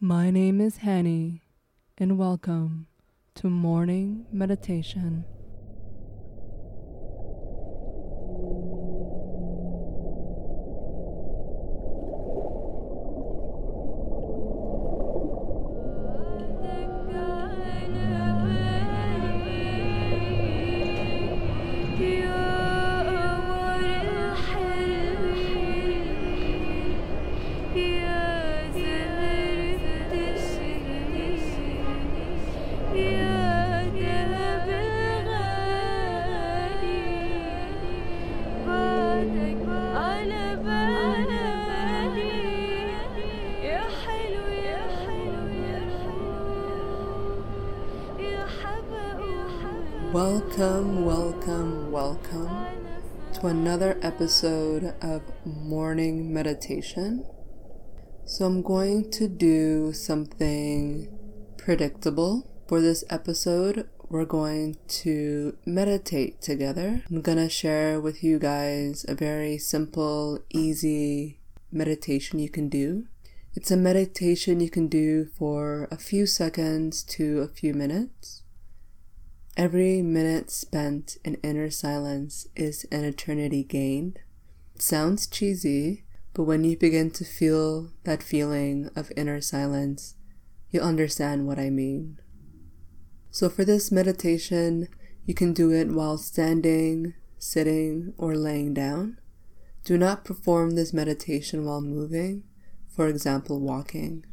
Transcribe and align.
My 0.00 0.30
name 0.30 0.60
is 0.60 0.78
Hani, 0.78 1.40
and 1.98 2.16
welcome 2.16 2.86
to 3.34 3.50
Morning 3.50 4.26
Meditation. 4.30 5.24
Welcome, 50.18 51.04
welcome, 51.04 51.92
welcome 51.92 52.66
to 53.34 53.46
another 53.46 53.96
episode 54.02 54.92
of 55.00 55.22
Morning 55.46 56.34
Meditation. 56.34 57.24
So, 58.24 58.46
I'm 58.46 58.62
going 58.62 59.12
to 59.12 59.28
do 59.28 59.92
something 59.92 61.08
predictable. 61.56 62.50
For 62.66 62.80
this 62.80 63.04
episode, 63.08 63.88
we're 64.08 64.24
going 64.24 64.78
to 64.88 65.56
meditate 65.64 66.42
together. 66.42 67.04
I'm 67.08 67.22
gonna 67.22 67.48
share 67.48 68.00
with 68.00 68.24
you 68.24 68.40
guys 68.40 69.06
a 69.06 69.14
very 69.14 69.56
simple, 69.56 70.40
easy 70.50 71.38
meditation 71.70 72.40
you 72.40 72.48
can 72.48 72.68
do. 72.68 73.06
It's 73.54 73.70
a 73.70 73.76
meditation 73.76 74.58
you 74.58 74.68
can 74.68 74.88
do 74.88 75.26
for 75.38 75.86
a 75.92 75.96
few 75.96 76.26
seconds 76.26 77.04
to 77.04 77.38
a 77.38 77.46
few 77.46 77.72
minutes. 77.72 78.42
Every 79.58 80.02
minute 80.02 80.52
spent 80.52 81.16
in 81.24 81.34
inner 81.42 81.68
silence 81.68 82.46
is 82.54 82.86
an 82.92 83.02
eternity 83.02 83.64
gained. 83.64 84.20
It 84.76 84.82
sounds 84.82 85.26
cheesy, 85.26 86.04
but 86.32 86.44
when 86.44 86.62
you 86.62 86.76
begin 86.76 87.10
to 87.10 87.24
feel 87.24 87.90
that 88.04 88.22
feeling 88.22 88.88
of 88.94 89.10
inner 89.16 89.40
silence, 89.40 90.14
you'll 90.70 90.84
understand 90.84 91.48
what 91.48 91.58
I 91.58 91.70
mean. 91.70 92.20
So, 93.32 93.48
for 93.48 93.64
this 93.64 93.90
meditation, 93.90 94.86
you 95.26 95.34
can 95.34 95.54
do 95.54 95.72
it 95.72 95.88
while 95.88 96.18
standing, 96.18 97.14
sitting, 97.36 98.14
or 98.16 98.36
laying 98.36 98.74
down. 98.74 99.18
Do 99.84 99.98
not 99.98 100.24
perform 100.24 100.76
this 100.76 100.92
meditation 100.92 101.64
while 101.64 101.80
moving, 101.80 102.44
for 102.94 103.08
example, 103.08 103.58
walking. 103.58 104.24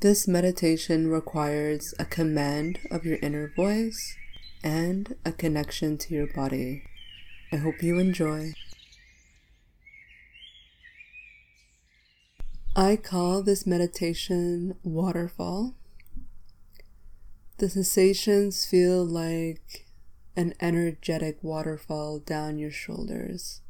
This 0.00 0.26
meditation 0.26 1.08
requires 1.08 1.92
a 1.98 2.06
command 2.06 2.78
of 2.90 3.04
your 3.04 3.18
inner 3.20 3.52
voice 3.54 4.16
and 4.66 5.14
a 5.24 5.30
connection 5.30 5.96
to 5.96 6.12
your 6.12 6.26
body. 6.26 6.82
I 7.52 7.56
hope 7.56 7.84
you 7.84 8.00
enjoy. 8.00 8.52
I 12.74 12.96
call 12.96 13.44
this 13.44 13.64
meditation 13.64 14.74
waterfall. 14.82 15.76
The 17.58 17.70
sensations 17.70 18.66
feel 18.66 19.04
like 19.04 19.86
an 20.36 20.52
energetic 20.60 21.38
waterfall 21.42 22.18
down 22.18 22.58
your 22.58 22.72
shoulders. 22.72 23.60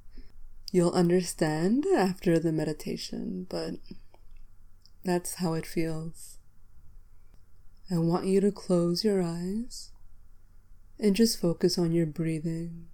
You'll 0.73 0.93
understand 0.93 1.85
after 1.95 2.39
the 2.39 2.53
meditation, 2.53 3.47
but 3.51 3.75
that's 5.05 5.35
how 5.35 5.53
it 5.53 5.67
feels. 5.67 6.39
I 7.91 7.99
want 7.99 8.25
you 8.25 8.41
to 8.41 8.51
close 8.51 9.05
your 9.05 9.23
eyes 9.23 9.93
and 10.99 11.15
just 11.15 11.41
focus 11.41 11.79
on 11.79 11.93
your 11.93 12.07
breathing. 12.07 12.87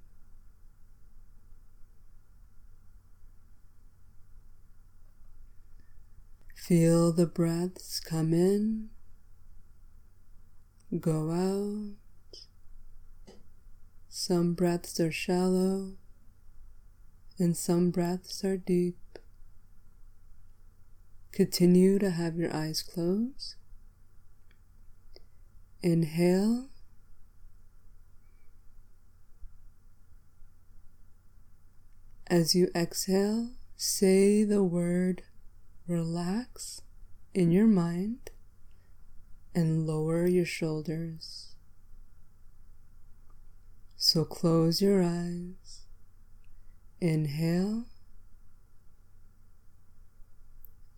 Feel 6.55 7.13
the 7.13 7.27
breaths 7.27 8.01
come 8.01 8.33
in, 8.33 8.91
go 11.01 11.31
out. 11.31 11.97
Some 14.09 14.55
breaths 14.55 15.01
are 15.01 15.11
shallow, 15.11 15.95
and 17.39 17.57
some 17.57 17.91
breaths 17.91 18.45
are 18.45 18.57
deep. 18.57 18.97
Continue 21.33 21.99
to 21.99 22.11
have 22.11 22.37
your 22.37 22.55
eyes 22.55 22.83
closed. 22.83 23.57
Inhale 25.83 26.69
As 32.32 32.54
you 32.54 32.70
exhale, 32.75 33.50
say 33.76 34.43
the 34.43 34.62
word 34.65 35.22
relax 35.87 36.81
in 37.34 37.53
your 37.53 37.66
mind 37.66 38.31
and 39.54 39.87
lower 39.87 40.26
your 40.26 40.47
shoulders. 40.47 41.54
So 43.98 44.25
close 44.25 44.81
your 44.81 45.03
eyes. 45.03 45.84
Inhale. 47.03 47.84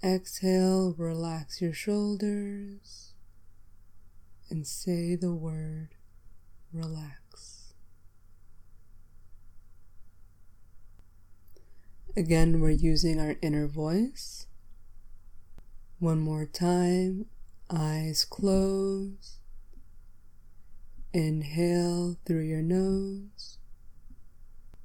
Exhale, 0.04 0.94
relax 0.96 1.60
your 1.60 1.72
shoulders 1.72 3.14
and 4.48 4.68
say 4.68 5.16
the 5.16 5.34
word 5.34 5.96
relax. 6.72 7.23
Again, 12.16 12.60
we're 12.60 12.70
using 12.70 13.18
our 13.18 13.34
inner 13.42 13.66
voice. 13.66 14.46
One 15.98 16.20
more 16.20 16.46
time, 16.46 17.26
eyes 17.68 18.24
closed. 18.24 19.38
Inhale 21.12 22.16
through 22.24 22.42
your 22.42 22.62
nose. 22.62 23.58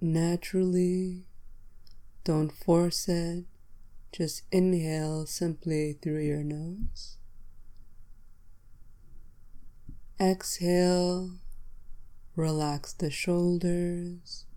Naturally, 0.01 1.25
don't 2.23 2.51
force 2.51 3.07
it. 3.07 3.45
Just 4.11 4.41
inhale 4.51 5.27
simply 5.27 5.99
through 6.01 6.21
your 6.21 6.43
nose. 6.43 7.17
Exhale, 10.19 11.33
relax 12.35 12.91
the 12.91 13.11
shoulders 13.11 14.47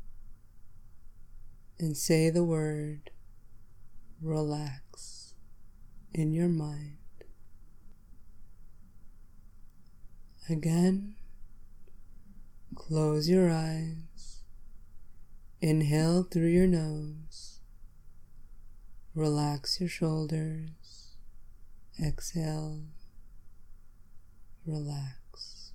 and 1.83 1.97
say 1.97 2.31
the 2.31 2.45
word 2.45 3.11
relax 4.21 5.35
in 6.15 6.31
your 6.31 6.49
mind. 6.49 6.99
Again, 10.49 11.17
close 12.77 13.29
your 13.29 13.51
eyes, 13.51 14.45
inhale 15.61 16.23
through 16.23 16.51
your 16.51 16.69
nose, 16.69 17.59
relax 19.17 19.81
your 19.81 19.89
shoulders, 19.89 21.17
exhale, 22.01 22.83
relax. 24.65 25.73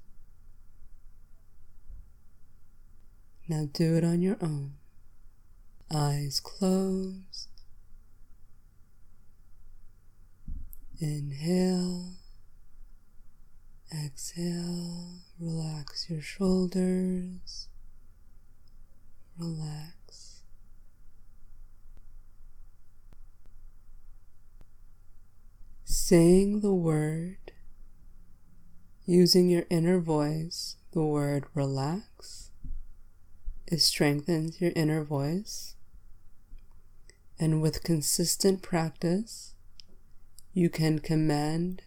Now 3.50 3.68
do 3.74 3.98
it 3.98 4.06
on 4.06 4.22
your 4.22 4.38
own 4.42 4.76
eyes 5.94 6.40
closed. 6.40 7.48
Inhale, 11.00 12.16
exhale, 13.94 15.20
relax 15.40 16.10
your 16.10 16.22
shoulders, 16.22 17.68
relax. 19.38 20.42
Saying 25.86 26.62
the 26.62 26.74
word, 26.74 27.52
using 29.06 29.50
your 29.50 29.66
inner 29.70 30.00
voice, 30.00 30.78
the 30.92 31.04
word 31.04 31.46
relax, 31.54 32.52
it 33.68 33.82
strengthens 33.82 34.60
your 34.60 34.72
inner 34.76 35.04
voice 35.04 35.77
and 37.40 37.62
with 37.62 37.84
consistent 37.84 38.62
practice, 38.62 39.54
you 40.54 40.70
can 40.70 41.00
command 41.00 41.84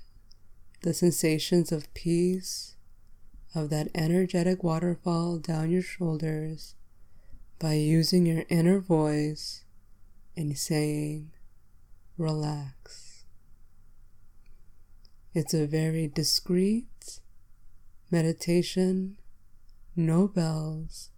the 0.82 0.94
sensations 0.94 1.73
of 1.73 1.93
peace, 1.93 2.76
of 3.55 3.69
that 3.70 3.88
energetic 3.94 4.62
waterfall 4.62 5.38
down 5.38 5.70
your 5.70 5.82
shoulders 5.82 6.75
by 7.58 7.75
using 7.75 8.26
your 8.26 8.44
inner 8.49 8.79
voice 8.79 9.64
and 10.37 10.56
saying, 10.56 11.32
relax. 12.17 13.25
It's 15.35 15.53
a 15.53 15.67
very 15.67 16.08
discreet 16.08 17.20
meditation, 18.11 19.19
no 19.94 20.26
bells, 20.26 21.11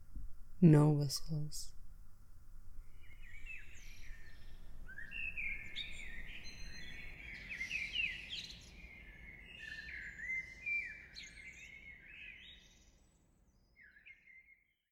no 0.60 0.90
whistles. 0.90 1.68